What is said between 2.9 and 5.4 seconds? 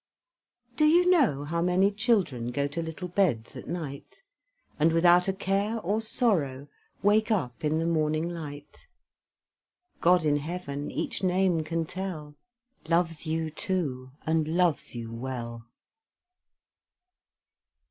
beds at night, And without a